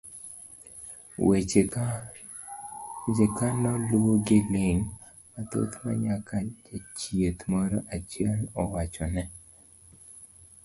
weche 1.27 1.61
ka 3.39 3.47
noluw 3.61 4.09
gi 4.25 4.39
ling' 4.53 4.85
mathoth 5.33 5.73
ma 5.83 5.91
nyaka 6.03 6.37
jachieth 6.65 7.41
moro 7.51 7.77
achiel 7.95 8.37
owachone 8.61 9.23